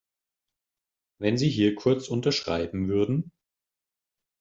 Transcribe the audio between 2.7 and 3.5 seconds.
würden.